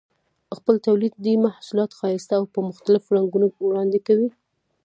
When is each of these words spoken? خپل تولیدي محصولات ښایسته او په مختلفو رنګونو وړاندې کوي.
خپل 0.57 0.75
تولیدي 0.85 1.33
محصولات 1.45 1.91
ښایسته 1.99 2.33
او 2.39 2.45
په 2.53 2.59
مختلفو 2.69 3.13
رنګونو 3.17 3.47
وړاندې 3.67 3.99
کوي. 4.07 4.29